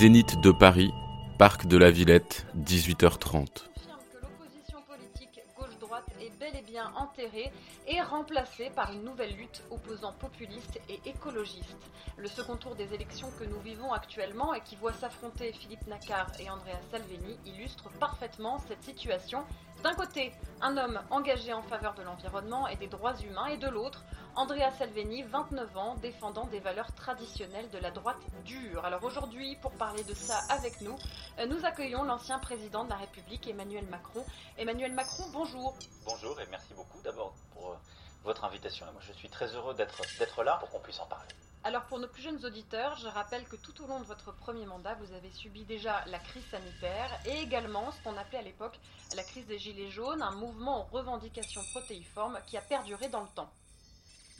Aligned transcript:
Zénith 0.00 0.40
de 0.40 0.50
Paris, 0.50 0.94
Parc 1.36 1.66
de 1.66 1.76
la 1.76 1.90
Villette, 1.90 2.46
18h30. 2.56 3.44
que 3.44 4.16
l'opposition 4.22 4.78
politique 4.88 5.42
gauche-droite 5.54 6.06
est 6.22 6.34
bel 6.40 6.56
et 6.56 6.62
bien 6.62 6.90
enterrée 6.96 7.52
et 7.86 8.00
remplacée 8.00 8.70
par 8.74 8.94
une 8.94 9.04
nouvelle 9.04 9.36
lutte 9.36 9.62
opposant 9.70 10.14
populistes 10.14 10.80
et 10.88 11.06
écologistes. 11.06 11.76
Le 12.16 12.28
second 12.28 12.56
tour 12.56 12.76
des 12.76 12.94
élections 12.94 13.28
que 13.38 13.44
nous 13.44 13.60
vivons 13.60 13.92
actuellement 13.92 14.54
et 14.54 14.62
qui 14.62 14.76
voit 14.76 14.94
s'affronter 14.94 15.52
Philippe 15.52 15.86
Nacquart 15.86 16.32
et 16.40 16.48
Andrea 16.48 16.80
Salvini 16.90 17.38
illustre 17.44 17.90
parfaitement 18.00 18.58
cette 18.68 18.82
situation. 18.82 19.44
D'un 19.82 19.94
côté, 19.94 20.34
un 20.60 20.76
homme 20.76 21.00
engagé 21.08 21.54
en 21.54 21.62
faveur 21.62 21.94
de 21.94 22.02
l'environnement 22.02 22.68
et 22.68 22.76
des 22.76 22.86
droits 22.86 23.16
humains, 23.16 23.46
et 23.46 23.56
de 23.56 23.66
l'autre, 23.66 24.04
Andrea 24.36 24.70
Salvini, 24.78 25.22
29 25.22 25.76
ans, 25.78 25.94
défendant 25.96 26.44
des 26.48 26.60
valeurs 26.60 26.92
traditionnelles 26.92 27.70
de 27.70 27.78
la 27.78 27.90
droite 27.90 28.20
dure. 28.44 28.84
Alors 28.84 29.02
aujourd'hui, 29.02 29.56
pour 29.62 29.70
parler 29.72 30.04
de 30.04 30.12
ça 30.12 30.38
avec 30.50 30.82
nous, 30.82 30.96
euh, 31.38 31.46
nous 31.46 31.64
accueillons 31.64 32.02
l'ancien 32.02 32.38
président 32.38 32.84
de 32.84 32.90
la 32.90 32.96
République, 32.96 33.48
Emmanuel 33.48 33.86
Macron. 33.86 34.22
Emmanuel 34.58 34.92
Macron, 34.92 35.24
bonjour. 35.32 35.74
Bonjour 36.04 36.38
et 36.40 36.46
merci 36.50 36.74
beaucoup 36.74 37.00
d'abord 37.00 37.32
pour 37.54 37.70
euh, 37.70 37.76
votre 38.24 38.44
invitation. 38.44 38.84
Moi, 38.92 39.00
je 39.00 39.14
suis 39.14 39.30
très 39.30 39.46
heureux 39.46 39.72
d'être 39.74 40.42
là 40.42 40.58
pour 40.60 40.68
qu'on 40.68 40.80
puisse 40.80 41.00
en 41.00 41.06
parler. 41.06 41.34
Alors 41.62 41.82
pour 41.84 41.98
nos 41.98 42.08
plus 42.08 42.22
jeunes 42.22 42.42
auditeurs, 42.44 42.96
je 43.02 43.06
rappelle 43.06 43.44
que 43.44 43.56
tout 43.56 43.82
au 43.82 43.86
long 43.86 44.00
de 44.00 44.06
votre 44.06 44.32
premier 44.32 44.64
mandat, 44.64 44.94
vous 44.94 45.14
avez 45.14 45.30
subi 45.30 45.64
déjà 45.64 46.02
la 46.06 46.18
crise 46.18 46.42
sanitaire 46.50 47.10
et 47.26 47.42
également 47.42 47.92
ce 47.92 48.02
qu'on 48.02 48.16
appelait 48.16 48.38
à 48.38 48.42
l'époque 48.42 48.78
la 49.14 49.22
crise 49.22 49.46
des 49.46 49.58
Gilets 49.58 49.90
jaunes, 49.90 50.22
un 50.22 50.30
mouvement 50.32 50.80
aux 50.80 50.96
revendications 50.96 51.62
protéiformes 51.72 52.38
qui 52.46 52.56
a 52.56 52.62
perduré 52.62 53.08
dans 53.08 53.20
le 53.20 53.28
temps. 53.36 53.52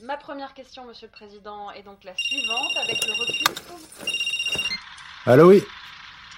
Ma 0.01 0.17
première 0.17 0.55
question, 0.55 0.85
Monsieur 0.85 1.07
le 1.07 1.11
Président, 1.11 1.69
est 1.71 1.83
donc 1.83 2.03
la 2.03 2.15
suivante, 2.17 2.75
avec 2.77 2.97
le 3.05 3.13
recul. 3.13 3.55
Allô, 5.27 5.49
oui 5.49 5.63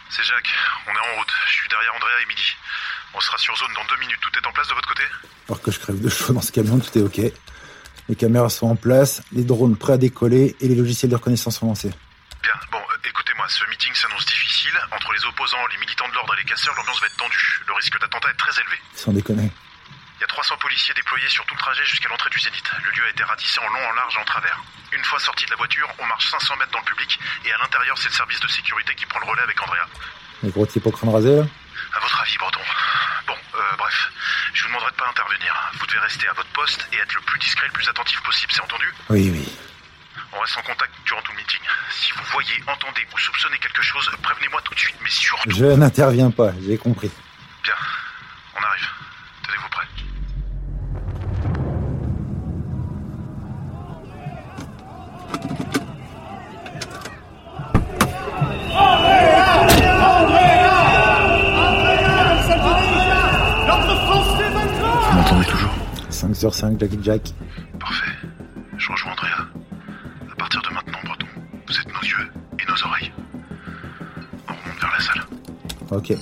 C'est 0.09 0.23
Jacques, 0.23 0.53
on 0.85 0.91
est 0.91 1.13
en 1.13 1.17
route. 1.17 1.31
Je 1.47 1.53
suis 1.53 1.69
derrière 1.69 1.95
Andrea 1.95 2.21
et 2.23 2.25
Midi. 2.25 2.57
On 3.13 3.21
sera 3.21 3.37
sur 3.37 3.55
zone 3.55 3.71
dans 3.73 3.85
deux 3.85 3.97
minutes. 4.01 4.19
Tout 4.19 4.37
est 4.37 4.45
en 4.45 4.51
place 4.51 4.67
de 4.67 4.73
votre 4.73 4.89
côté? 4.89 5.03
Alors 5.47 5.61
que 5.61 5.71
je 5.71 5.79
crève 5.79 6.01
de 6.01 6.09
chaud 6.09 6.33
dans 6.33 6.41
ce 6.41 6.51
camion, 6.51 6.77
tout 6.77 6.97
est 6.97 7.01
ok. 7.01 7.31
Les 8.09 8.15
caméras 8.15 8.49
sont 8.49 8.67
en 8.67 8.75
place, 8.75 9.21
les 9.31 9.43
drones 9.43 9.77
prêts 9.77 9.93
à 9.93 9.97
décoller 9.97 10.55
et 10.59 10.67
les 10.67 10.75
logiciels 10.75 11.09
de 11.09 11.15
reconnaissance 11.15 11.57
sont 11.59 11.67
lancés. 11.67 11.91
Bien, 12.41 12.53
bon, 12.71 12.77
euh, 12.77 13.07
écoutez-moi, 13.07 13.47
ce 13.47 13.63
meeting 13.69 13.93
s'annonce 13.93 14.25
difficile. 14.25 14.75
Entre 14.91 15.13
les 15.13 15.25
opposants, 15.25 15.65
les 15.71 15.77
militants 15.77 16.07
de 16.09 16.13
l'ordre 16.13 16.33
et 16.35 16.43
les 16.43 16.49
casseurs, 16.49 16.75
l'ambiance 16.75 16.99
va 16.99 17.07
être 17.07 17.15
tendue. 17.15 17.61
Le 17.67 17.73
risque 17.73 17.97
d'attentat 17.99 18.29
est 18.29 18.37
très 18.37 18.59
élevé. 18.59 18.75
Sans 18.95 19.13
déconner. 19.13 19.49
Il 20.17 20.21
y 20.21 20.23
a 20.23 20.27
300 20.27 20.55
policiers 20.59 20.93
déployés 20.93 21.29
sur 21.29 21.45
tout 21.45 21.55
le 21.55 21.59
trajet 21.59 21.85
jusqu'à 21.85 22.09
l'entrée 22.09 22.29
du 22.29 22.39
Zénith. 22.39 22.69
Le 22.83 22.91
lieu 22.91 23.05
a 23.05 23.09
été 23.09 23.23
ratissé 23.23 23.59
en 23.59 23.69
long, 23.69 23.87
en 23.89 23.93
large 23.93 24.15
et 24.17 24.21
en 24.21 24.25
travers. 24.25 24.61
Une 24.91 25.03
fois 25.03 25.19
sorti 25.19 25.45
de 25.45 25.51
la 25.51 25.57
voiture, 25.57 25.87
on 25.99 26.05
marche 26.05 26.29
500 26.29 26.55
mètres 26.59 26.71
dans 26.71 26.79
le 26.79 26.85
public 26.85 27.19
et 27.45 27.51
à 27.51 27.57
l'intérieur, 27.57 27.97
c'est 27.97 28.09
le 28.09 28.15
service 28.15 28.39
de 28.39 28.47
sécurité 28.47 28.93
qui 28.95 29.05
prend 29.05 29.19
le 29.19 29.25
relais 29.25 29.41
avec 29.41 29.61
Andrea. 29.61 29.87
Les 30.43 30.51
gros 30.51 30.65
types 30.65 30.85
au 30.85 30.91
crâne 30.91 31.09
rasé, 31.09 31.37
là? 31.37 31.43
À 31.95 31.99
votre 31.99 32.21
avis, 32.21 32.37
Breton 32.37 32.59
Bon, 33.27 33.35
euh, 33.55 33.59
bref, 33.77 34.11
je 34.53 34.61
vous 34.63 34.67
demanderai 34.69 34.91
de 34.91 34.95
pas 34.95 35.09
intervenir. 35.09 35.71
Vous 35.79 35.85
devez 35.87 35.99
rester 35.99 36.27
à 36.27 36.33
votre 36.33 36.49
poste 36.49 36.87
et 36.91 36.97
être 36.97 37.13
le 37.13 37.21
plus 37.21 37.39
discret, 37.39 37.67
le 37.67 37.73
plus 37.73 37.87
attentif 37.87 38.21
possible, 38.23 38.51
c'est 38.51 38.61
entendu? 38.61 38.93
Oui, 39.09 39.29
oui. 39.31 39.53
On 40.31 40.39
reste 40.39 40.57
en 40.57 40.61
contact 40.63 40.91
durant 41.05 41.21
tout 41.21 41.31
le 41.31 41.37
meeting. 41.37 41.59
Si 41.91 42.11
vous 42.13 42.23
voyez, 42.31 42.63
entendez 42.67 43.05
ou 43.13 43.17
soupçonnez 43.19 43.57
quelque 43.59 43.81
chose, 43.83 44.09
prévenez-moi 44.21 44.61
tout 44.63 44.73
de 44.73 44.79
suite, 44.79 44.95
mais 45.01 45.09
surtout... 45.09 45.51
Je 45.51 45.65
n'interviens 45.65 46.31
pas, 46.31 46.51
j'ai 46.65 46.77
compris. 46.77 47.11
Bien, 47.63 47.73
on 48.59 48.63
arrive. 48.63 48.87
Tenez-vous 49.43 49.69
prêts. 49.69 49.87
Vous 65.11 65.17
m'entendez 65.19 65.45
toujours 65.45 65.71
5 66.23 66.35
sur 66.37 66.55
5, 66.55 66.79
Jackie 66.79 66.99
Jack. 67.01 67.33
Parfait. 67.77 68.11
Je 68.77 68.91
rejoins 68.91 69.11
Andrea. 69.11 69.45
À 70.31 70.35
partir 70.37 70.61
de 70.61 70.73
maintenant, 70.73 70.99
Breton, 71.03 71.25
vous 71.67 71.73
êtes 71.73 71.87
nos 71.87 72.01
yeux 72.01 72.31
et 72.59 72.71
nos 72.71 72.87
oreilles. 72.87 73.11
On 74.47 74.53
remonte 74.53 74.79
vers 74.79 74.91
la 74.97 75.03
salle. 75.03 75.23
Ok. 75.91 76.13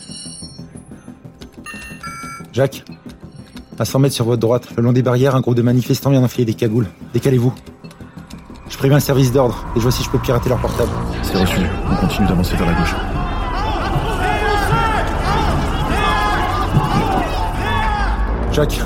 Jacques, 2.51 2.84
à 3.78 3.85
100 3.85 4.00
mètres 4.00 4.16
sur 4.16 4.25
votre 4.25 4.40
droite, 4.40 4.69
le 4.75 4.81
long 4.81 4.91
des 4.91 5.03
barrières, 5.03 5.35
un 5.35 5.41
groupe 5.41 5.56
de 5.56 5.61
manifestants 5.61 6.09
vient 6.09 6.22
d'enfiler 6.22 6.45
des 6.45 6.56
cagoules. 6.56 6.88
Décalez-vous. 7.13 7.53
Je 8.69 8.78
préviens 8.78 8.97
le 8.97 9.03
service 9.03 9.31
d'ordre 9.31 9.63
et 9.75 9.79
je 9.79 9.84
vois 9.84 9.91
si 9.91 10.03
je 10.03 10.09
peux 10.09 10.17
pirater 10.17 10.50
leur 10.50 10.59
portable. 10.59 10.90
C'est 11.22 11.38
reçu. 11.38 11.61
On 11.91 11.95
continue 11.95 12.28
d'avancer 12.28 12.56
vers 12.56 12.66
la 12.66 12.73
gauche. 12.73 12.95
Jacques, 18.51 18.81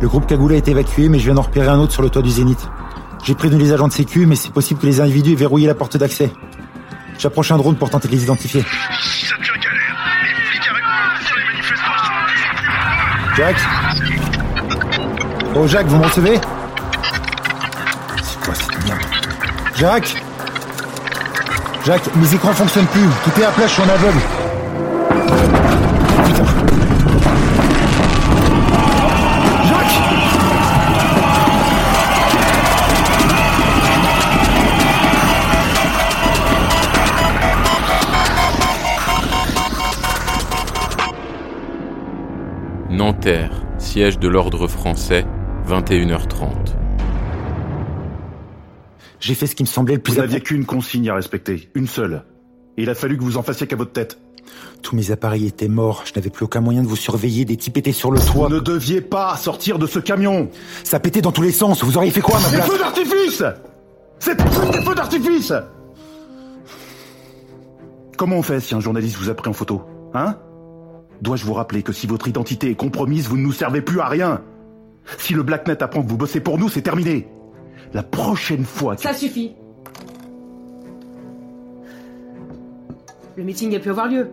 le 0.00 0.08
groupe 0.08 0.26
cagoulé 0.26 0.56
a 0.56 0.58
été 0.58 0.72
évacué, 0.72 1.08
mais 1.08 1.18
je 1.18 1.24
viens 1.24 1.34
d'en 1.34 1.42
repérer 1.42 1.68
un 1.68 1.78
autre 1.78 1.92
sur 1.92 2.02
le 2.02 2.10
toit 2.10 2.22
du 2.22 2.30
Zénith. 2.30 2.68
J'ai 3.24 3.34
prévenu 3.34 3.58
les 3.58 3.72
agents 3.72 3.88
de 3.88 3.92
sécu, 3.92 4.26
mais 4.26 4.36
c'est 4.36 4.52
possible 4.52 4.80
que 4.80 4.86
les 4.86 5.00
individus 5.00 5.32
aient 5.32 5.36
verrouillé 5.36 5.66
la 5.66 5.74
porte 5.74 5.96
d'accès. 5.96 6.30
J'approche 7.18 7.50
un 7.50 7.56
drone 7.56 7.76
pour 7.76 7.90
tenter 7.90 8.08
de 8.08 8.12
les 8.12 8.24
identifier. 8.24 8.64
Jacques 13.36 13.56
Oh 15.54 15.66
Jacques, 15.66 15.86
vous 15.86 15.96
me 15.96 16.04
recevez 16.04 16.40
C'est 18.22 18.40
quoi 18.40 18.54
cette 18.54 18.86
merde 18.86 19.00
Jacques 19.74 20.22
Jacques, 21.84 22.16
mes 22.16 22.34
écrans 22.34 22.52
fonctionnent 22.52 22.86
plus. 22.86 23.00
Tout 23.24 23.40
est 23.40 23.44
à 23.44 23.50
plat, 23.50 23.66
je 23.66 23.72
suis 23.72 23.82
en 23.82 23.88
aveugle. 23.88 24.18
Putain. 26.24 26.85
Nanterre, 42.96 43.50
siège 43.76 44.18
de 44.18 44.26
l'ordre 44.26 44.66
français, 44.68 45.26
21h30. 45.68 46.48
J'ai 49.20 49.34
fait 49.34 49.46
ce 49.46 49.54
qui 49.54 49.64
me 49.64 49.68
semblait 49.68 49.96
le 49.96 50.00
plus 50.00 50.14
Vous 50.14 50.20
n'aviez 50.20 50.40
qu'une 50.40 50.64
consigne 50.64 51.10
à 51.10 51.14
respecter, 51.14 51.68
une 51.74 51.88
seule. 51.88 52.24
Et 52.78 52.84
il 52.84 52.88
a 52.90 52.94
fallu 52.94 53.18
que 53.18 53.22
vous 53.22 53.36
en 53.36 53.42
fassiez 53.42 53.66
qu'à 53.66 53.76
votre 53.76 53.92
tête. 53.92 54.18
Tous 54.82 54.96
mes 54.96 55.10
appareils 55.10 55.46
étaient 55.46 55.68
morts. 55.68 56.04
Je 56.06 56.12
n'avais 56.18 56.30
plus 56.30 56.44
aucun 56.46 56.62
moyen 56.62 56.82
de 56.82 56.88
vous 56.88 56.96
surveiller. 56.96 57.44
Des 57.44 57.58
types 57.58 57.76
étaient 57.76 57.92
sur 57.92 58.10
le 58.10 58.18
toit. 58.18 58.48
Vous 58.48 58.54
ne 58.54 58.60
deviez 58.60 59.02
pas 59.02 59.36
sortir 59.36 59.78
de 59.78 59.86
ce 59.86 59.98
camion. 59.98 60.48
Ça 60.82 60.98
pétait 60.98 61.20
dans 61.20 61.32
tous 61.32 61.42
les 61.42 61.52
sens. 61.52 61.84
Vous 61.84 61.98
auriez 61.98 62.10
fait 62.10 62.22
quoi 62.22 62.40
ma 62.40 62.50
Des 62.50 62.62
feux 62.62 62.78
d'artifice 62.78 63.42
C'est 64.20 64.36
des 64.38 64.82
feux 64.82 64.94
d'artifice 64.94 65.52
Comment 68.16 68.36
on 68.36 68.42
fait 68.42 68.60
si 68.60 68.74
un 68.74 68.80
journaliste 68.80 69.18
vous 69.18 69.28
a 69.28 69.34
pris 69.34 69.50
en 69.50 69.52
photo 69.52 69.82
Hein? 70.14 70.36
Dois-je 71.22 71.44
vous 71.44 71.54
rappeler 71.54 71.82
que 71.82 71.92
si 71.92 72.06
votre 72.06 72.28
identité 72.28 72.70
est 72.70 72.74
compromise, 72.74 73.28
vous 73.28 73.36
ne 73.36 73.42
nous 73.42 73.52
servez 73.52 73.80
plus 73.80 74.00
à 74.00 74.06
rien? 74.06 74.42
Si 75.18 75.34
le 75.34 75.42
Blacknet 75.42 75.82
apprend 75.82 76.02
que 76.02 76.08
vous 76.08 76.16
bossez 76.16 76.40
pour 76.40 76.58
nous, 76.58 76.68
c'est 76.68 76.82
terminé 76.82 77.28
La 77.94 78.02
prochaine 78.02 78.64
fois 78.64 78.96
que... 78.96 79.02
Ça 79.02 79.12
suffit. 79.12 79.54
Le 83.36 83.44
meeting 83.44 83.74
a 83.76 83.78
pu 83.78 83.90
avoir 83.90 84.08
lieu. 84.08 84.30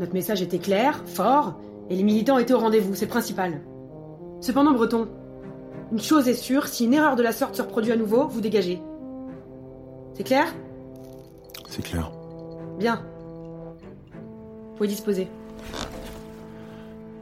Notre 0.00 0.12
message 0.12 0.42
était 0.42 0.58
clair, 0.58 1.02
fort, 1.06 1.60
et 1.88 1.96
les 1.96 2.02
militants 2.02 2.38
étaient 2.38 2.54
au 2.54 2.58
rendez-vous, 2.58 2.94
c'est 2.94 3.06
principal. 3.06 3.60
Cependant, 4.40 4.72
Breton, 4.72 5.08
une 5.92 6.00
chose 6.00 6.28
est 6.28 6.34
sûre, 6.34 6.66
si 6.66 6.84
une 6.84 6.94
erreur 6.94 7.16
de 7.16 7.22
la 7.22 7.32
sorte 7.32 7.54
se 7.54 7.62
reproduit 7.62 7.92
à 7.92 7.96
nouveau, 7.96 8.26
vous 8.26 8.40
dégagez. 8.40 8.80
C'est 10.14 10.24
clair? 10.24 10.46
C'est 11.68 11.82
clair. 11.82 12.10
Bien. 12.78 13.04
Vous 14.70 14.76
pouvez 14.76 14.88
disposer. 14.88 15.28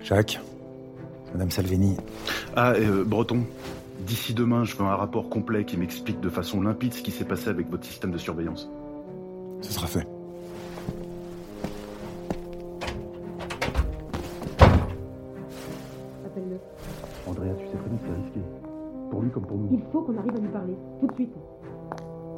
Jacques, 0.02 0.40
Madame 1.32 1.50
Salvini, 1.50 1.96
Ah, 2.56 2.72
euh, 2.72 3.04
Breton, 3.04 3.44
d'ici 4.00 4.34
demain, 4.34 4.64
je 4.64 4.76
veux 4.76 4.84
un 4.84 4.96
rapport 4.96 5.28
complet 5.28 5.64
qui 5.64 5.76
m'explique 5.76 6.20
de 6.20 6.28
façon 6.28 6.60
limpide 6.60 6.92
ce 6.94 7.02
qui 7.02 7.10
s'est 7.10 7.24
passé 7.24 7.48
avec 7.48 7.70
votre 7.70 7.84
système 7.84 8.10
de 8.10 8.18
surveillance. 8.18 8.68
ce 9.62 9.72
sera 9.72 9.86
fait. 9.86 10.06
Appelle-le. 16.26 16.58
Andrea, 17.26 17.54
tu 17.58 17.66
sais 17.66 17.76
très 17.76 17.88
bien 17.88 17.98
que 17.98 18.04
c'est 18.06 18.22
risqué. 18.24 18.40
Pour 19.10 19.22
lui 19.22 19.30
comme 19.30 19.46
pour 19.46 19.58
nous. 19.58 19.68
Il 19.72 19.80
faut 19.92 20.02
qu'on 20.02 20.16
arrive 20.18 20.34
à 20.36 20.40
lui 20.40 20.48
parler, 20.48 20.74
tout 21.00 21.06
de 21.06 21.14
suite. 21.14 21.32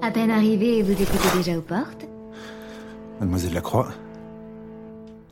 À 0.02 0.10
peine 0.10 0.30
arrivé, 0.30 0.82
vous 0.82 0.92
écoutez 0.92 1.36
déjà 1.36 1.56
aux 1.58 1.62
portes 1.62 2.06
Mademoiselle 3.20 3.54
Lacroix, 3.54 3.88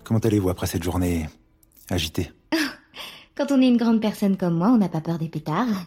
comment 0.05 0.21
allez-vous 0.21 0.49
après 0.51 0.67
cette 0.69 0.85
journée? 0.85 1.27
Agitée 1.91 2.33
Quand 3.35 3.51
on 3.51 3.61
est 3.61 3.69
une 3.69 3.77
grande 3.77 4.01
personne 4.01 4.37
comme 4.37 4.57
moi, 4.57 4.69
on 4.69 4.79
n'a 4.79 4.89
pas 4.89 5.01
peur 5.01 5.19
des 5.19 5.29
pétards. 5.29 5.87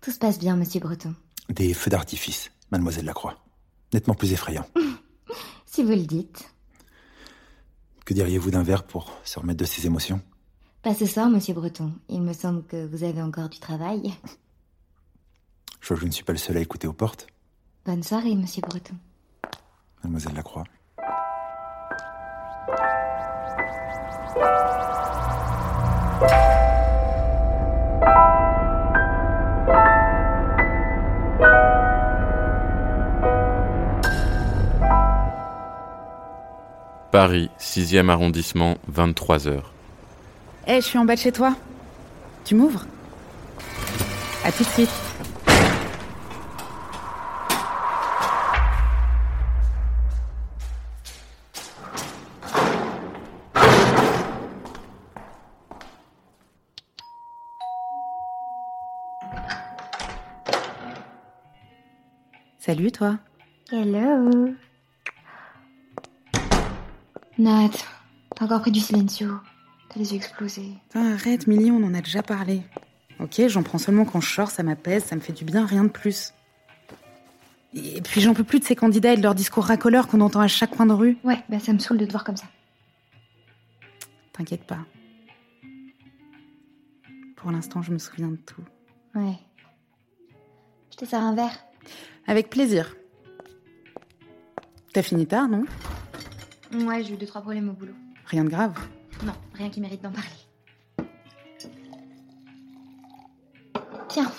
Tout 0.00 0.10
se 0.10 0.18
passe 0.18 0.38
bien, 0.38 0.56
monsieur 0.56 0.80
Breton. 0.80 1.14
Des 1.48 1.74
feux 1.74 1.90
d'artifice, 1.90 2.50
Mademoiselle 2.70 3.04
Lacroix. 3.04 3.42
Nettement 3.92 4.14
plus 4.14 4.32
effrayant. 4.32 4.66
Si 5.66 5.82
vous 5.82 5.90
le 5.90 6.06
dites. 6.06 6.48
Que 8.04 8.14
diriez-vous 8.14 8.52
d'un 8.52 8.62
verre 8.62 8.84
pour 8.84 9.18
se 9.24 9.40
remettre 9.40 9.58
de 9.58 9.64
ses 9.64 9.86
émotions? 9.86 10.20
Pas 10.82 10.94
ce 10.94 11.04
soir, 11.04 11.28
monsieur 11.28 11.52
Breton. 11.52 11.92
Il 12.08 12.22
me 12.22 12.32
semble 12.32 12.62
que 12.62 12.86
vous 12.86 13.02
avez 13.02 13.20
encore 13.20 13.48
du 13.48 13.58
travail. 13.58 14.14
Je 15.80 15.88
vois 15.88 15.96
que 15.96 16.02
je 16.02 16.06
ne 16.06 16.12
suis 16.12 16.22
pas 16.22 16.32
le 16.32 16.38
seul 16.38 16.56
à 16.58 16.60
écouter 16.60 16.86
aux 16.86 16.92
portes. 16.92 17.26
Bonne 17.84 18.04
soirée, 18.04 18.36
monsieur 18.36 18.62
Breton. 18.62 18.94
Mademoiselle 20.04 20.34
Lacroix. 20.34 20.64
Paris, 37.14 37.48
6e 37.60 38.08
arrondissement, 38.08 38.76
23h. 38.92 39.62
Eh, 40.66 40.74
je 40.74 40.80
suis 40.80 40.98
en 40.98 41.04
bas 41.04 41.14
de 41.14 41.20
chez 41.20 41.30
toi. 41.30 41.54
Tu 42.44 42.56
m'ouvres 42.56 42.86
À 44.44 44.50
tout 44.50 44.64
de 44.64 44.68
suite. 44.68 44.90
Salut 62.58 62.90
toi. 62.90 63.18
Hello. 63.70 64.56
Nat, 67.38 67.70
t'as 68.36 68.44
encore 68.44 68.60
pris 68.60 68.70
du 68.70 68.80
silencio. 68.80 69.28
T'as 69.88 69.98
les 69.98 70.12
yeux 70.12 70.16
explosés. 70.16 70.72
Arrête, 70.94 71.46
Milly, 71.46 71.70
on 71.70 71.82
en 71.84 71.94
a 71.94 72.00
déjà 72.00 72.22
parlé. 72.22 72.62
Ok, 73.20 73.40
j'en 73.48 73.62
prends 73.62 73.78
seulement 73.78 74.04
quand 74.04 74.20
je 74.20 74.32
sors, 74.32 74.50
ça 74.50 74.62
m'apaise, 74.62 75.04
ça 75.04 75.16
me 75.16 75.20
fait 75.20 75.32
du 75.32 75.44
bien, 75.44 75.66
rien 75.66 75.84
de 75.84 75.88
plus. 75.88 76.32
Et 77.74 78.00
puis 78.02 78.20
j'en 78.20 78.34
peux 78.34 78.44
plus 78.44 78.60
de 78.60 78.64
ces 78.64 78.76
candidats 78.76 79.12
et 79.12 79.16
de 79.16 79.22
leurs 79.22 79.34
discours 79.34 79.64
racoleurs 79.64 80.06
qu'on 80.06 80.20
entend 80.20 80.40
à 80.40 80.48
chaque 80.48 80.70
coin 80.70 80.86
de 80.86 80.92
rue. 80.92 81.16
Ouais, 81.24 81.42
bah 81.48 81.58
ça 81.58 81.72
me 81.72 81.78
saoule 81.78 81.98
de 81.98 82.06
te 82.06 82.10
voir 82.10 82.24
comme 82.24 82.36
ça. 82.36 82.46
T'inquiète 84.32 84.64
pas. 84.64 84.78
Pour 87.36 87.50
l'instant, 87.50 87.82
je 87.82 87.92
me 87.92 87.98
souviens 87.98 88.28
de 88.28 88.36
tout. 88.36 88.62
Ouais. 89.14 89.38
Je 90.92 90.96
te 90.96 91.04
sers 91.04 91.20
un 91.20 91.34
verre. 91.34 91.64
Avec 92.26 92.48
plaisir. 92.48 92.96
T'as 94.92 95.02
fini 95.02 95.26
tard, 95.26 95.48
non? 95.48 95.64
Ouais, 96.74 97.02
j'ai 97.04 97.14
eu 97.14 97.16
deux, 97.16 97.26
trois 97.26 97.40
problèmes 97.40 97.68
au 97.68 97.72
boulot. 97.72 97.94
Rien 98.26 98.44
de 98.44 98.48
grave. 98.48 98.74
Non, 99.24 99.32
rien 99.54 99.70
qui 99.70 99.80
mérite 99.80 100.02
d'en 100.02 100.10
parler. 100.12 100.28
Tiens. 104.08 104.30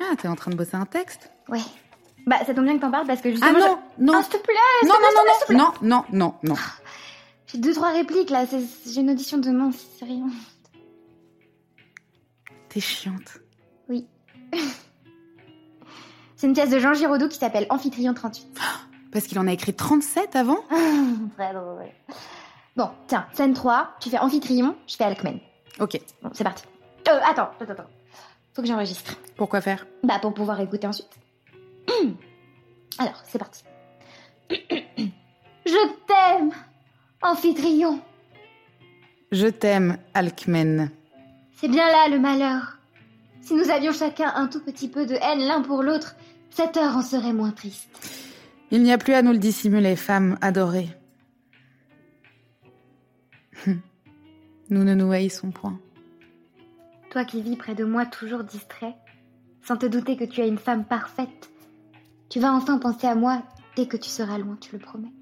Ah, 0.00 0.14
t'es 0.16 0.28
en 0.28 0.36
train 0.36 0.50
de 0.50 0.56
bosser 0.56 0.76
un 0.76 0.86
texte 0.86 1.30
Ouais. 1.48 1.60
Bah, 2.26 2.36
ça 2.46 2.54
tombe 2.54 2.64
bien 2.64 2.76
que 2.76 2.80
t'en 2.82 2.90
parles 2.90 3.06
parce 3.06 3.20
que 3.20 3.30
justement. 3.30 3.50
Ah 3.54 3.58
non, 3.58 3.78
je- 3.98 4.04
non. 4.04 4.12
Ah, 4.16 4.22
s'il 4.22 4.32
te 4.32 4.36
plaît, 4.38 4.54
Non, 4.84 4.90
non, 4.94 5.00
non, 5.16 5.22
plaît. 5.46 5.56
non, 5.56 5.64
non, 5.64 5.72
non, 5.82 6.04
non, 6.12 6.34
non. 6.42 6.54
J'ai 7.46 7.58
deux, 7.58 7.72
trois 7.72 7.92
répliques 7.92 8.30
là. 8.30 8.44
J'ai 8.86 9.00
une 9.00 9.10
audition 9.10 9.38
demain, 9.38 9.70
c'est 9.98 10.04
rien. 10.04 10.28
T'es 12.68 12.80
chiante. 12.80 13.38
Oui. 13.88 14.06
c'est 16.36 16.46
une 16.46 16.52
pièce 16.52 16.68
de 16.70 16.78
Jean 16.78 16.92
Giraudoux 16.92 17.28
qui 17.28 17.38
s'appelle 17.38 17.66
Amphitryon 17.70 18.12
38. 18.12 18.46
Parce 19.12 19.26
qu'il 19.26 19.38
en 19.38 19.46
a 19.46 19.52
écrit 19.52 19.74
37 19.74 20.36
avant 20.36 20.58
Très 21.36 21.52
drôle. 21.52 21.86
Bon, 22.76 22.90
tiens, 23.06 23.26
scène 23.32 23.54
3, 23.54 23.96
tu 24.00 24.10
fais 24.10 24.18
Amphitryon, 24.18 24.76
je 24.86 24.96
fais 24.96 25.04
Alcmen. 25.04 25.40
Ok. 25.80 26.00
Bon, 26.22 26.30
c'est 26.32 26.44
parti. 26.44 26.64
Euh, 27.08 27.18
attends, 27.24 27.50
attends, 27.60 27.72
attends. 27.72 27.86
Faut 28.54 28.62
que 28.62 28.68
j'enregistre. 28.68 29.14
Pourquoi 29.36 29.60
faire? 29.60 29.86
Bah, 30.02 30.18
pour 30.20 30.34
pouvoir 30.34 30.60
écouter 30.60 30.86
ensuite. 30.86 31.10
Alors, 32.98 33.20
c'est 33.24 33.38
parti. 33.38 33.62
Je 34.50 35.88
t'aime, 36.06 36.50
Amphitryon. 37.22 38.00
Je 39.32 39.46
t'aime, 39.46 39.98
Alcmen. 40.14 40.90
C'est 41.56 41.68
bien 41.68 41.86
là 41.86 42.08
le 42.08 42.18
malheur. 42.18 42.78
Si 43.40 43.54
nous 43.54 43.70
avions 43.70 43.92
chacun 43.92 44.32
un 44.36 44.46
tout 44.46 44.60
petit 44.60 44.88
peu 44.88 45.06
de 45.06 45.14
haine 45.14 45.40
l'un 45.40 45.62
pour 45.62 45.82
l'autre, 45.82 46.14
cette 46.50 46.76
heure 46.76 46.96
en 46.96 47.02
serait 47.02 47.32
moins 47.32 47.50
triste. 47.50 47.88
Il 48.70 48.82
n'y 48.82 48.92
a 48.92 48.98
plus 48.98 49.14
à 49.14 49.22
nous 49.22 49.32
le 49.32 49.38
dissimuler, 49.38 49.96
femme 49.96 50.36
adorée. 50.42 50.88
Nous 54.70 54.84
ne 54.84 54.94
nous 54.94 55.10
haïssons 55.10 55.50
point. 55.50 55.80
Toi 57.10 57.24
qui 57.24 57.40
vis 57.40 57.56
près 57.56 57.74
de 57.74 57.84
moi 57.84 58.04
toujours 58.04 58.44
distrait, 58.44 58.94
sans 59.62 59.78
te 59.78 59.86
douter 59.86 60.18
que 60.18 60.24
tu 60.24 60.42
es 60.42 60.48
une 60.48 60.58
femme 60.58 60.84
parfaite, 60.84 61.50
tu 62.28 62.40
vas 62.40 62.52
enfin 62.52 62.76
penser 62.76 63.06
à 63.06 63.14
moi 63.14 63.42
dès 63.76 63.86
que 63.86 63.96
tu 63.96 64.10
seras 64.10 64.36
loin, 64.36 64.58
tu 64.60 64.72
le 64.72 64.78
promets. 64.78 65.12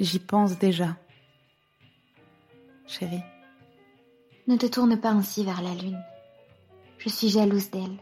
J'y 0.00 0.18
pense 0.18 0.58
déjà. 0.58 0.96
Chérie, 2.86 3.22
Ne 4.48 4.56
te 4.56 4.66
tourne 4.66 5.00
pas 5.00 5.10
ainsi 5.10 5.44
vers 5.44 5.62
la 5.62 5.74
lune. 5.74 6.02
Je 6.98 7.08
suis 7.08 7.28
jalouse 7.28 7.70
d'elle. 7.70 7.98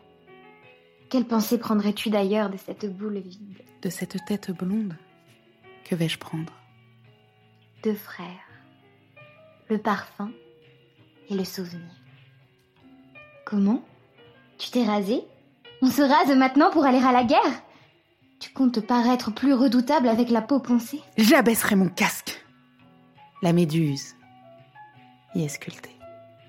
Quelle 1.08 1.24
pensée 1.24 1.58
prendrais-tu 1.58 2.10
d'ailleurs 2.10 2.50
de 2.50 2.56
cette 2.56 2.86
boule 2.96 3.18
vide 3.18 3.62
de 3.82 3.90
cette 3.90 4.25
tête 4.25 4.50
blonde, 4.50 4.96
que 5.84 5.94
vais-je 5.94 6.18
prendre? 6.18 6.52
Deux 7.84 7.94
frères. 7.94 8.26
Le 9.68 9.78
parfum 9.78 10.32
et 11.28 11.34
le 11.34 11.44
souvenir. 11.44 11.90
Comment? 13.44 13.84
Tu 14.58 14.70
t'es 14.70 14.84
rasé? 14.84 15.22
On 15.82 15.90
se 15.90 16.02
rase 16.02 16.36
maintenant 16.36 16.70
pour 16.70 16.84
aller 16.84 16.98
à 16.98 17.12
la 17.12 17.22
guerre? 17.22 17.62
Tu 18.40 18.50
comptes 18.50 18.80
paraître 18.80 19.32
plus 19.32 19.54
redoutable 19.54 20.08
avec 20.08 20.30
la 20.30 20.42
peau 20.42 20.58
poncée? 20.58 21.00
J'abaisserai 21.16 21.76
mon 21.76 21.88
casque. 21.88 22.44
La 23.42 23.52
méduse 23.52 24.16
y 25.36 25.44
est 25.44 25.48
sculptée. 25.48 25.96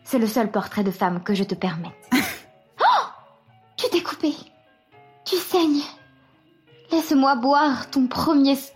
C'est 0.03 0.19
le 0.19 0.27
seul 0.27 0.49
portrait 0.49 0.83
de 0.83 0.91
femme 0.91 1.21
que 1.21 1.35
je 1.35 1.43
te 1.43 1.53
permette. 1.53 1.91
Laisse-moi 7.17 7.35
boire 7.37 7.89
ton 7.89 8.05
premier... 8.05 8.51
s- 8.51 8.73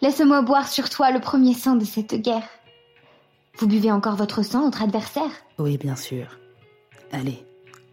Laisse-moi 0.00 0.40
boire 0.40 0.68
sur 0.68 0.88
toi 0.88 1.10
le 1.10 1.20
premier 1.20 1.52
sang 1.52 1.76
de 1.76 1.84
cette 1.84 2.14
guerre. 2.14 2.48
Vous 3.58 3.66
buvez 3.66 3.92
encore 3.92 4.16
votre 4.16 4.42
sang 4.42 4.64
entre 4.64 4.80
adversaires 4.82 5.30
Oui, 5.58 5.76
bien 5.76 5.94
sûr. 5.94 6.38
Allez, 7.12 7.44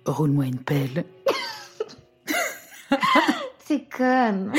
roule-moi 0.06 0.46
une 0.46 0.60
pelle. 0.60 1.04
C'est 3.66 3.90
conne. 3.90 4.54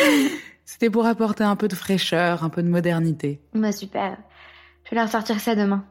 C'était 0.67 0.91
pour 0.91 1.07
apporter 1.07 1.45
un 1.45 1.57
peu 1.57 1.69
de 1.69 1.75
fraîcheur, 1.75 2.45
un 2.45 2.51
peu 2.51 2.63
de 2.63 2.69
modernité. 2.69 3.41
Bah 3.55 3.73
super. 3.73 4.19
Je 4.85 4.91
vais 4.91 4.97
leur 5.01 5.09
sortir 5.09 5.41
ça 5.41 5.55
demain. 5.55 5.87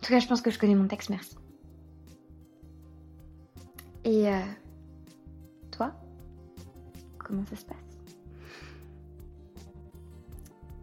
En 0.00 0.06
tout 0.06 0.12
cas, 0.14 0.18
je 0.18 0.26
pense 0.26 0.40
que 0.40 0.50
je 0.50 0.58
connais 0.58 0.74
mon 0.74 0.86
texte, 0.88 1.10
merci. 1.10 1.36
Et 4.04 4.28
euh, 4.32 4.38
Comment 7.24 7.44
ça 7.46 7.56
se 7.56 7.64
passe 7.64 7.76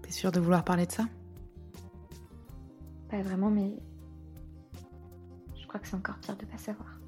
T'es 0.02 0.12
sûre 0.12 0.32
de 0.32 0.40
vouloir 0.40 0.64
parler 0.64 0.86
de 0.86 0.92
ça 0.92 1.04
Pas 3.10 3.22
vraiment, 3.22 3.50
mais 3.50 3.74
je 5.60 5.68
crois 5.68 5.80
que 5.80 5.88
c'est 5.88 5.96
encore 5.96 6.18
pire 6.18 6.36
de 6.36 6.46
pas 6.46 6.58
savoir. 6.58 7.00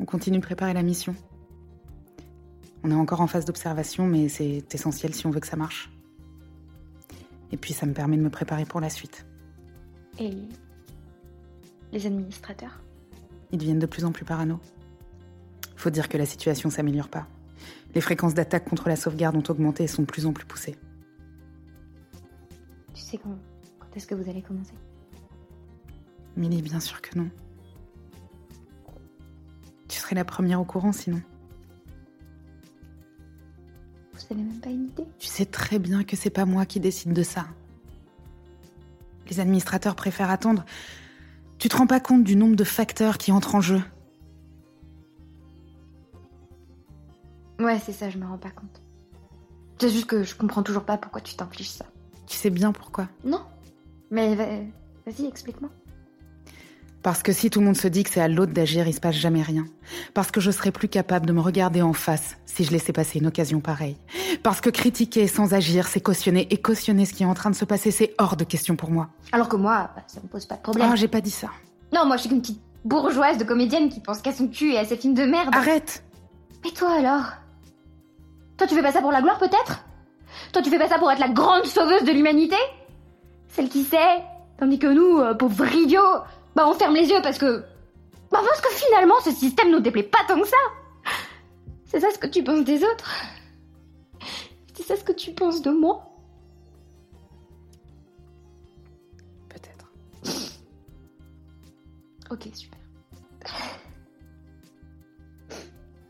On 0.00 0.04
continue 0.04 0.38
de 0.38 0.42
préparer 0.42 0.72
la 0.72 0.82
mission. 0.82 1.14
On 2.84 2.90
est 2.90 2.94
encore 2.94 3.20
en 3.20 3.26
phase 3.26 3.44
d'observation, 3.44 4.06
mais 4.06 4.28
c'est 4.28 4.64
essentiel 4.72 5.14
si 5.14 5.26
on 5.26 5.30
veut 5.30 5.40
que 5.40 5.46
ça 5.46 5.56
marche. 5.56 5.90
Et 7.50 7.56
puis 7.56 7.72
ça 7.72 7.86
me 7.86 7.92
permet 7.92 8.16
de 8.16 8.22
me 8.22 8.30
préparer 8.30 8.64
pour 8.64 8.80
la 8.80 8.88
suite. 8.88 9.26
Et 10.18 10.36
les 11.92 12.06
administrateurs 12.06 12.80
Ils 13.50 13.58
deviennent 13.58 13.78
de 13.78 13.86
plus 13.86 14.04
en 14.04 14.12
plus 14.12 14.24
parano. 14.24 14.60
Faut 15.78 15.90
dire 15.90 16.08
que 16.08 16.18
la 16.18 16.26
situation 16.26 16.70
s'améliore 16.70 17.08
pas. 17.08 17.28
Les 17.94 18.00
fréquences 18.00 18.34
d'attaque 18.34 18.68
contre 18.68 18.88
la 18.88 18.96
sauvegarde 18.96 19.36
ont 19.36 19.44
augmenté 19.48 19.84
et 19.84 19.86
sont 19.86 20.02
de 20.02 20.08
plus 20.08 20.26
en 20.26 20.32
plus 20.32 20.44
poussées. 20.44 20.76
Tu 22.92 23.00
sais 23.00 23.16
quand, 23.16 23.38
quand 23.78 23.86
est-ce 23.96 24.08
que 24.08 24.16
vous 24.16 24.28
allez 24.28 24.42
commencer? 24.42 24.74
Millie, 26.36 26.62
bien 26.62 26.80
sûr 26.80 27.00
que 27.00 27.16
non. 27.16 27.30
Tu 29.86 29.98
serais 29.98 30.16
la 30.16 30.24
première 30.24 30.60
au 30.60 30.64
courant 30.64 30.92
sinon. 30.92 31.22
Vous 34.14 34.20
avez 34.32 34.42
même 34.42 34.58
pas 34.58 34.70
une 34.70 34.86
idée? 34.86 35.06
Tu 35.20 35.28
sais 35.28 35.46
très 35.46 35.78
bien 35.78 36.02
que 36.02 36.16
c'est 36.16 36.28
pas 36.28 36.44
moi 36.44 36.66
qui 36.66 36.80
décide 36.80 37.12
de 37.12 37.22
ça. 37.22 37.46
Les 39.30 39.38
administrateurs 39.38 39.94
préfèrent 39.94 40.30
attendre. 40.30 40.64
Tu 41.58 41.68
te 41.68 41.76
rends 41.76 41.86
pas 41.86 42.00
compte 42.00 42.24
du 42.24 42.34
nombre 42.34 42.56
de 42.56 42.64
facteurs 42.64 43.16
qui 43.16 43.30
entrent 43.30 43.54
en 43.54 43.60
jeu. 43.60 43.80
Ouais, 47.58 47.78
c'est 47.84 47.92
ça, 47.92 48.08
je 48.10 48.18
me 48.18 48.26
rends 48.26 48.38
pas 48.38 48.50
compte. 48.50 48.80
C'est 49.80 49.90
juste 49.90 50.06
que 50.06 50.22
je 50.24 50.34
comprends 50.34 50.62
toujours 50.62 50.84
pas 50.84 50.96
pourquoi 50.96 51.20
tu 51.20 51.34
t'infliges 51.36 51.70
ça. 51.70 51.84
Tu 52.26 52.36
sais 52.36 52.50
bien 52.50 52.72
pourquoi. 52.72 53.08
Non. 53.24 53.40
Mais 54.10 54.34
va- 54.34 54.46
vas-y, 55.06 55.26
explique-moi. 55.26 55.70
Parce 57.02 57.22
que 57.22 57.32
si 57.32 57.48
tout 57.48 57.60
le 57.60 57.66
monde 57.66 57.76
se 57.76 57.86
dit 57.86 58.02
que 58.02 58.10
c'est 58.10 58.20
à 58.20 58.26
l'autre 58.26 58.52
d'agir, 58.52 58.86
il 58.88 58.92
se 58.92 58.98
passe 59.00 59.14
jamais 59.14 59.40
rien. 59.42 59.64
Parce 60.14 60.30
que 60.32 60.40
je 60.40 60.50
serais 60.50 60.72
plus 60.72 60.88
capable 60.88 61.26
de 61.26 61.32
me 61.32 61.40
regarder 61.40 61.80
en 61.80 61.92
face 61.92 62.36
si 62.44 62.64
je 62.64 62.72
laissais 62.72 62.92
passer 62.92 63.20
une 63.20 63.26
occasion 63.28 63.60
pareille. 63.60 63.96
Parce 64.42 64.60
que 64.60 64.68
critiquer 64.68 65.28
sans 65.28 65.54
agir, 65.54 65.86
c'est 65.86 66.00
cautionner. 66.00 66.48
Et 66.52 66.60
cautionner 66.60 67.04
ce 67.06 67.14
qui 67.14 67.22
est 67.22 67.26
en 67.26 67.34
train 67.34 67.50
de 67.50 67.54
se 67.54 67.64
passer, 67.64 67.92
c'est 67.92 68.14
hors 68.18 68.36
de 68.36 68.42
question 68.44 68.74
pour 68.74 68.90
moi. 68.90 69.10
Alors 69.30 69.48
que 69.48 69.56
moi, 69.56 69.90
bah, 69.94 70.02
ça 70.08 70.20
me 70.20 70.26
pose 70.26 70.44
pas 70.46 70.56
de 70.56 70.62
problème. 70.62 70.90
Oh, 70.92 70.96
j'ai 70.96 71.08
pas 71.08 71.20
dit 71.20 71.30
ça. 71.30 71.48
Non, 71.94 72.04
moi 72.04 72.16
je 72.16 72.22
suis 72.22 72.30
qu'une 72.30 72.40
petite 72.40 72.60
bourgeoise 72.84 73.38
de 73.38 73.44
comédienne 73.44 73.88
qui 73.90 74.00
pense 74.00 74.20
qu'à 74.20 74.32
son 74.32 74.48
cul 74.48 74.72
et 74.72 74.78
à 74.78 74.84
ses 74.84 74.96
films 74.96 75.14
de 75.14 75.24
merde. 75.24 75.54
Arrête 75.54 76.02
Et 76.68 76.72
toi 76.72 76.90
alors? 76.98 77.30
Toi 78.58 78.66
tu 78.66 78.74
fais 78.74 78.82
pas 78.82 78.92
ça 78.92 79.00
pour 79.00 79.12
la 79.12 79.22
gloire 79.22 79.38
peut-être? 79.38 79.84
Toi 80.52 80.60
tu 80.62 80.68
fais 80.68 80.78
pas 80.78 80.88
ça 80.88 80.98
pour 80.98 81.10
être 81.10 81.20
la 81.20 81.28
grande 81.28 81.64
sauveuse 81.64 82.02
de 82.02 82.10
l'humanité? 82.10 82.56
Celle 83.46 83.68
qui 83.68 83.84
sait 83.84 84.24
Tandis 84.58 84.80
que 84.80 84.88
nous, 84.88 85.20
euh, 85.20 85.34
pauvres 85.34 85.72
idiots, 85.72 86.22
bah 86.56 86.64
on 86.66 86.74
ferme 86.74 86.94
les 86.94 87.08
yeux 87.08 87.22
parce 87.22 87.38
que... 87.38 87.64
Bah 88.32 88.40
parce 88.44 88.60
que 88.60 88.74
finalement 88.74 89.14
ce 89.24 89.30
système 89.30 89.70
nous 89.70 89.78
déplaît 89.78 90.02
pas 90.02 90.18
tant 90.26 90.40
que 90.40 90.48
ça. 90.48 90.56
C'est 91.86 92.00
ça 92.00 92.10
ce 92.10 92.18
que 92.18 92.26
tu 92.26 92.42
penses 92.42 92.64
des 92.64 92.82
autres? 92.82 93.14
C'est 94.74 94.82
ça 94.82 94.96
ce 94.96 95.04
que 95.04 95.12
tu 95.12 95.32
penses 95.32 95.62
de 95.62 95.70
moi? 95.70 96.04
Peut-être. 99.48 99.92
Ok, 102.30 102.48
super. 102.52 102.78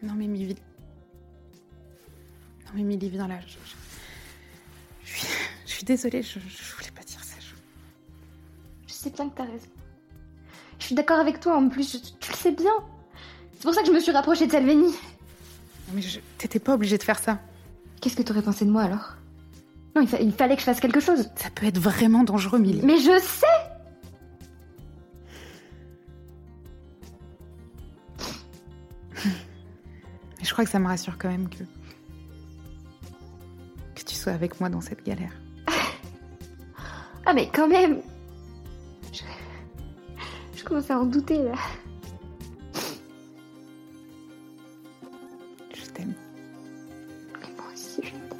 Non 0.02 0.14
mais 0.16 0.26
Milly... 0.26 0.56
Mais 2.78 2.84
Milly, 2.84 3.08
viens 3.10 3.26
là. 3.26 3.40
Je, 3.44 3.54
je- 3.54 3.58
je 5.04 5.18
suis... 5.18 5.26
je 5.66 5.72
suis 5.72 5.84
désolée, 5.84 6.22
je, 6.22 6.38
voulais 6.38 6.90
pas 6.94 7.02
dire 7.02 7.22
ça. 7.24 7.34
je- 7.40 8.92
sais 8.92 9.10
bien 9.10 9.28
que 9.28 9.36
t'as 9.36 9.44
raison. 9.46 9.66
Je 10.78 10.84
suis 10.84 10.94
d'accord 10.94 11.18
avec 11.18 11.40
toi 11.40 11.56
en 11.56 11.68
plus, 11.68 12.00
tu 12.20 12.30
le 12.30 12.36
sais 12.36 12.52
bien. 12.52 12.70
C'est 13.54 13.62
pour 13.62 13.74
ça 13.74 13.80
que 13.82 13.88
je 13.88 13.92
me 13.92 13.98
suis 13.98 14.12
rapprochée 14.12 14.46
de 14.46 14.52
Salveni. 14.52 14.86
Non 14.92 15.94
mais 15.94 16.02
t'étais 16.36 16.60
pas 16.60 16.74
obligée 16.74 16.98
de 16.98 17.02
faire 17.02 17.18
ça. 17.18 17.40
Qu'est-ce 18.00 18.14
que 18.14 18.22
t'aurais 18.22 18.42
pensé 18.42 18.64
de 18.64 18.70
moi 18.70 18.82
alors? 18.82 19.16
Non, 19.96 20.02
il, 20.02 20.08
fa- 20.08 20.20
il 20.20 20.32
fallait 20.32 20.54
que 20.54 20.60
je 20.60 20.66
fasse 20.66 20.78
quelque 20.78 21.00
chose. 21.00 21.28
Ça 21.34 21.50
peut 21.50 21.66
être 21.66 21.78
vraiment 21.78 22.22
dangereux, 22.22 22.60
Milly. 22.60 22.82
Mais 22.84 22.98
je 22.98 23.18
sais 23.20 23.46
Mais 30.38 30.44
je 30.44 30.52
crois 30.52 30.64
que 30.64 30.70
ça 30.70 30.78
me 30.78 30.86
rassure 30.86 31.16
quand 31.18 31.28
même 31.28 31.48
que... 31.48 31.64
Avec 34.28 34.60
moi 34.60 34.68
dans 34.68 34.80
cette 34.80 35.04
galère. 35.04 35.32
Ah 37.26 37.34
mais 37.34 37.46
quand 37.52 37.68
même 37.68 38.00
Je, 39.12 39.20
je 40.56 40.64
commence 40.64 40.90
à 40.90 40.98
en 40.98 41.04
douter 41.04 41.42
là. 41.42 41.52
Je 45.74 45.84
t'aime. 45.90 46.14
Mais 47.34 47.48
moi 47.56 47.66
aussi 47.74 48.00
je 48.02 48.10
t'aime. 48.10 48.37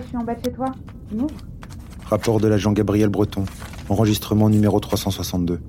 Je 0.00 0.06
suis 0.06 0.16
en 0.16 0.24
bas 0.24 0.34
de 0.34 0.42
chez 0.42 0.52
toi. 0.52 0.72
Rapport 2.06 2.40
de 2.40 2.48
l'agent 2.48 2.72
Gabriel 2.72 3.10
Breton. 3.10 3.44
Enregistrement 3.90 4.48
numéro 4.48 4.80
362. 4.80 5.60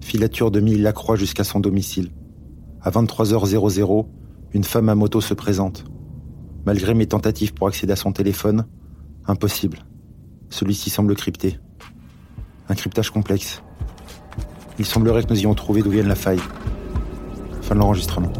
Filature 0.00 0.52
de 0.52 0.60
Mille 0.60 0.82
Lacroix 0.82 1.16
jusqu'à 1.16 1.42
son 1.42 1.58
domicile. 1.58 2.10
À 2.80 2.90
23h00, 2.90 4.06
une 4.52 4.62
femme 4.62 4.88
à 4.88 4.94
moto 4.94 5.20
se 5.20 5.34
présente. 5.34 5.84
Malgré 6.64 6.94
mes 6.94 7.06
tentatives 7.06 7.54
pour 7.54 7.66
accéder 7.66 7.92
à 7.92 7.96
son 7.96 8.12
téléphone, 8.12 8.66
impossible. 9.26 9.78
Celui-ci 10.48 10.90
semble 10.90 11.16
crypté. 11.16 11.58
Un 12.68 12.74
cryptage 12.74 13.10
complexe. 13.10 13.62
Il 14.78 14.84
semblerait 14.84 15.24
que 15.24 15.30
nous 15.30 15.40
ayons 15.40 15.54
trouvé 15.54 15.82
d'où 15.82 15.90
vienne 15.90 16.08
la 16.08 16.14
faille. 16.14 16.42
Fin 17.62 17.74
de 17.74 17.80
l'enregistrement. 17.80 18.32